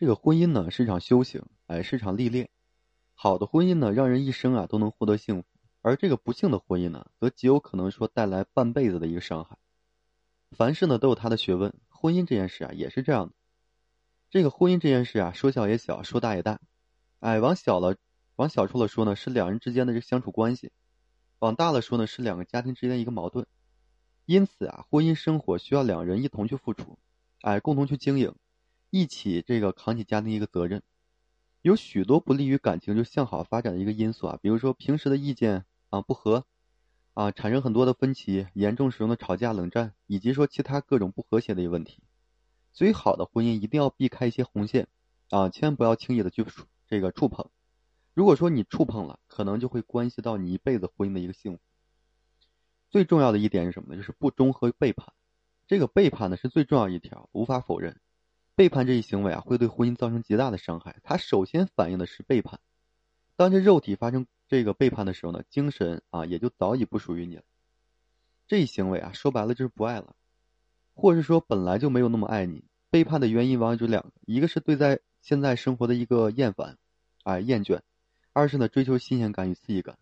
[0.00, 2.48] 这个婚姻呢是一场修行，哎，是场历练。
[3.12, 5.48] 好的婚姻呢，让人一生啊都能获得幸福；
[5.82, 9.58] 而这个不幸的婚姻呢，则极有可能说带来半辈子的一个伤害。
[10.52, 13.34] 凡事呢都有它的学问，婚姻这件事啊也是这样的。
[14.30, 16.60] 这个婚姻这件事啊，说小也小，说大也大。
[17.18, 17.98] 哎，往小了，
[18.36, 20.70] 往小处了说呢，是两人之间的这个相处关系；
[21.40, 23.46] 往大了说呢，是两个家庭之间一个矛盾。
[24.24, 26.98] 因此啊，婚姻生活需要两人一同去付出，
[27.42, 28.34] 哎，共同去经营，
[28.90, 30.82] 一起这个扛起家庭一个责任。
[31.62, 36.46] 有许多不利于感情就向好发展的一个因素啊，比如说平时的意见啊不合，
[37.14, 42.02] 啊产生很多的分歧，严重使用的吵架冷战，以及说其他各种不和谐的一个问题。
[42.72, 44.88] 所以好的婚姻一定要避开一些红线，
[45.28, 46.44] 啊，千万不要轻易的去
[46.86, 47.50] 这个触碰。
[48.14, 51.60] 如果说你触碰了，可能就会关系到你一辈子婚姻的一个幸福。
[52.88, 54.00] 最重要的一点是什么呢？
[54.00, 55.12] 就是不忠和背叛。
[55.66, 58.00] 这个背叛呢是最重要一条，无法否认。
[58.60, 60.96] 背叛这一行为啊，会对婚姻造成极大的伤害。
[61.02, 62.60] 它首先反映的是背叛。
[63.34, 67.42] 当这肉体发生这个背叛的时候呢，精神啊也就早已不属于你了。
[68.46, 70.14] 这一行为啊，说白了就是不爱了，
[70.92, 72.62] 或是说本来就没有那么爱你。
[72.90, 76.76] 背叛的原因往往就两个：一个是对在现在生活的一个厌烦，
[77.24, 77.80] 哎厌倦；
[78.34, 79.96] 二是呢追求新鲜感与刺激感。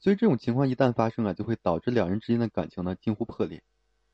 [0.00, 3.62] 所以这种情况一旦发生啊，就会导致两人之间的感情呢近乎破裂。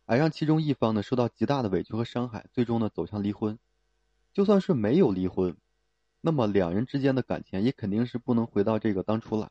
[0.07, 3.59] 哎，让其中一方呢受到极大的委屈和伤害，最终呢走向离婚。
[4.33, 5.57] 就算是没有离婚，
[6.21, 9.51] 那么两人之间的感情也肯定是不能回到这个当初了。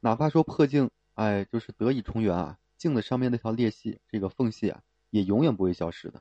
[0.00, 6.20] 哪怕说破镜，哎，就是得以重圆啊，镜子上面那条裂隙，这个缝隙啊，也永远不会消失的。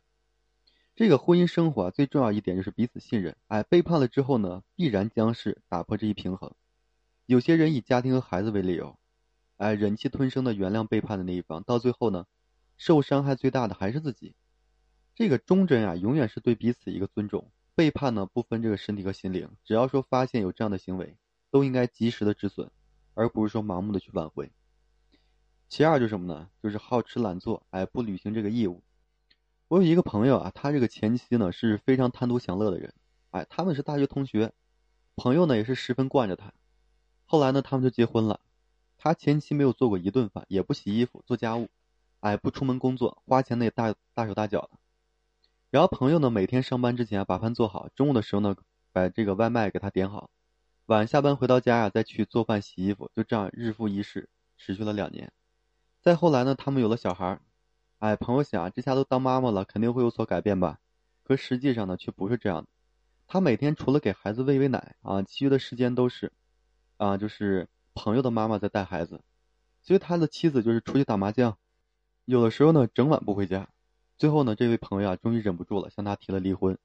[0.96, 3.36] 这个婚姻生活啊最重要一点就是彼此信任。
[3.48, 6.54] 哎，背叛了之后呢，必然将是打破这一平衡。
[7.26, 8.98] 有些人以家庭和孩子为理由，
[9.58, 12.26] 哎，忍气吞声的原谅背叛的那一方，到最后呢。
[12.78, 14.36] 受伤害最大的还是自己，
[15.16, 17.52] 这个忠贞啊，永远是对彼此一个尊重。
[17.76, 21.18] 背叛呢，不分这个身体和心灵，只要说发现有这样的行为，
[21.52, 22.72] 都应该及时的止损，
[23.14, 24.52] 而不是说盲目的去挽回。
[25.68, 26.50] 其二就是什么呢？
[26.64, 28.84] 就是好吃懒做，哎，不履行这个义务。
[29.68, 32.94] 我有一个朋友啊，他这个前妻呢是非常贪图享乐的人，
[33.32, 34.54] 哎，他们是大学同学，
[35.16, 36.54] 朋友呢也是十分惯着他。
[37.26, 38.40] 后来呢，他们就结婚了，
[38.98, 41.70] 他前妻没有做过一顿饭，也不洗衣服、做家务。
[42.20, 44.72] 哎，不出门工作，花钱呢也大大手大脚的。
[45.70, 48.56] 然后朋友呢，每天上班之前把饭做好，中午的时候呢，
[48.92, 50.30] 把这个外卖给他点好，
[50.86, 55.32] 晚下班回到家呀，再去做饭洗衣服，就这样日复一日，持续了两年。
[56.02, 57.40] 再后来呢，他们有了小孩
[58.00, 60.80] 哎，朋友想，这下都当妈妈了，肯定会有所改变吧？
[61.24, 62.68] 可实际上呢，却不是这样的。
[63.28, 66.32] 他每天除了给孩子喂喂奶啊，其余的时间都是，
[66.96, 69.20] 啊，就是朋友的妈妈在带孩子，
[69.84, 71.58] 所以他的妻子就是出去打麻将。
[72.28, 73.70] 有的时候呢，整晚不回家，
[74.18, 76.78] 最后呢，这位朋友啊，终于忍不住了，向他提了离婚。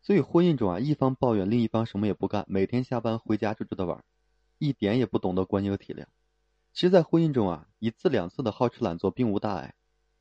[0.00, 4.02] 所以婚姻中啊，一方抱怨，另一方什么也不干，每天下班回家就知道玩，
[4.56, 6.06] 一点也不懂得关心和体谅。
[6.72, 9.74] 其实，在婚姻中啊，一次两次的好吃懒做并无大碍，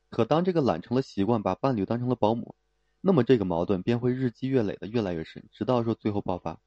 [0.10, 2.54] 可当这个懒成了习惯，把伴侣当成了保姆，
[3.00, 6.60] 那么这个矛盾便会日积月累的越来越深，直到说最后爆发。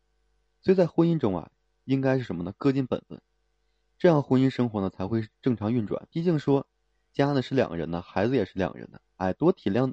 [0.62, 1.50] 所以在婚姻中啊，
[1.84, 2.54] 应该是什么呢？
[2.56, 3.20] 各尽本分，
[3.98, 6.09] 这样婚姻生活呢才会正常运转。
[6.10, 6.66] 毕竟说。
[7.12, 9.92] 家呢是两个人的，孩子也是两个人的，哎，多体谅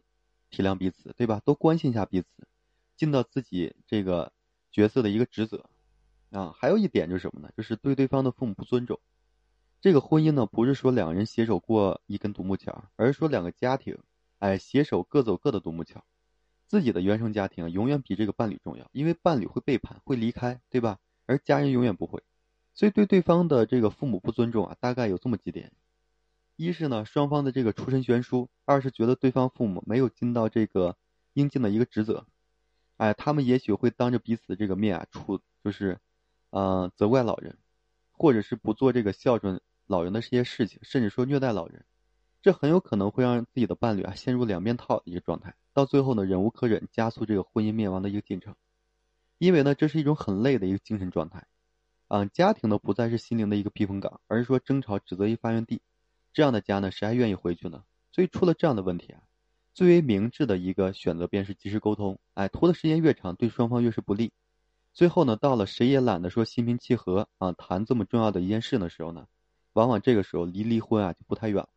[0.50, 1.42] 体谅彼此，对吧？
[1.46, 2.28] 多关心一下彼此，
[2.96, 4.32] 尽到自己这个
[4.72, 5.70] 角色的一个职责
[6.32, 6.54] 啊。
[6.58, 7.52] 还有一点就是什么呢？
[7.56, 9.00] 就是对对方的父母不尊重。
[9.82, 13.98] 这个婚姻呢，不是说两个人携手过一根独木桥，而是说两个家庭，
[14.40, 16.04] 哎，携手各走各的独木桥。
[16.68, 21.00] 自己的原生家庭永远比这个伴侣重要，因为伴侣会背叛，会离开，对吧？
[21.26, 22.22] 而家人永远不会。
[22.76, 25.72] 所以对对方的这个父母不尊重啊，大概有这么几点。
[26.60, 30.98] 一是呢，双方的这个出身悬殊；二是觉得对方父母没有尽到这个
[31.32, 32.28] 应尽的一个职责，
[32.98, 35.98] 哎，他们也许会当着彼此这个面啊，处就是，
[36.50, 37.58] 呃，责怪老人，
[38.12, 41.86] 或者是不做这个孝顺老人的这些事情，甚至说虐待老人，
[42.42, 48.54] 这很有可能会让自己的伴侣啊陷入两面套的一个状态，到最后呢，忍无可忍，加速这个婚姻灭亡的一个进程。
[49.38, 51.48] 因为呢，这是一种很累的一个精神状态，
[52.10, 55.82] 啊，家庭呢不再是心灵的一个避风港，而是说争吵指责一发源地。
[56.40, 57.84] 这样的家呢，谁还愿意回去呢？
[58.14, 59.20] 所以出了这样的问题啊，
[59.74, 62.18] 最为明智的一个选择便是及时沟通。
[62.34, 64.32] 哎，拖的时间越长，对双方越是不利。
[64.94, 69.28] 最后呢，到了谁也懒得说心平气和啊，谈这么重要的一件事的时候呢，
[69.74, 71.68] 往往这个时候离离婚啊就不太远了。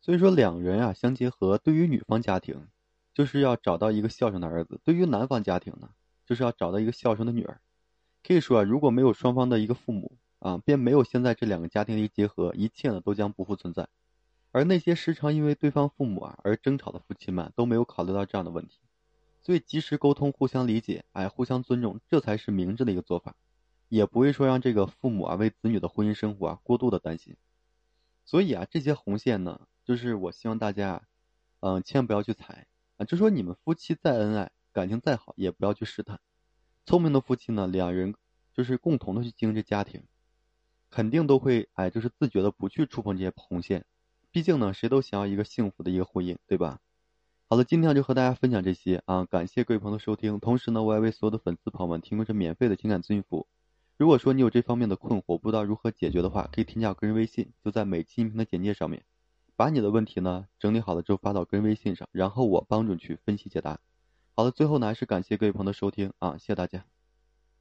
[0.00, 2.68] 所以说两人啊相结合，对于女方家庭，
[3.12, 5.90] 就是要找到一个孝顺的儿子；对于男方家庭呢，
[6.24, 7.60] 就是要找到一个孝顺的女儿。
[8.26, 10.16] 可以说啊，如果没有双方的一个父母。
[10.42, 13.88] 啊，便没有现在这两个家庭的一个结合，一切呢都将不复存在。
[14.50, 18.80] 而那些时常因为对方父母啊而争吵的夫妻们，都没有考虑到这样的问题。
[19.40, 23.36] 所以及时沟通，互相理解，哎，互相尊重，这才是明智的一个做法，
[23.88, 27.36] 也不会说让这个父母啊为子女的婚姻生活啊过度的担心。
[28.24, 31.02] 所以啊，这些红线呢，就是我希望大家，
[31.60, 32.66] 嗯，千万不要去踩
[32.96, 33.04] 啊。
[33.04, 36.20] 就说你们夫妻再恩爱，感情再好，也不要去试探。
[36.84, 38.14] 聪明的夫妻呢，两人
[38.52, 40.02] 就是共同的去经营这家庭，
[40.92, 43.86] 肯定都会哎，就是自觉的不去触碰这些红线。
[44.30, 46.78] 毕竟呢，谁都想要一个幸福的一个婚姻，对吧？
[47.48, 49.24] 好了，今天就和大家分享这些啊！
[49.24, 53.46] 感谢各位朋友的收听，同时呢，我也为所有的粉丝朋友们提供着免费的情感咨询服务。
[53.98, 59.02] 如果说你有这方面的困惑，不知道如何解决的话，可以添加我个人微信，就在每期音频的简介上面，
[59.56, 63.80] 把你的问题呢整理好了之后发到个人微信上，然后我帮助你去分析解答。
[64.34, 66.91] 好了，最后呢还是感谢各位朋友的收听啊，谢谢大家。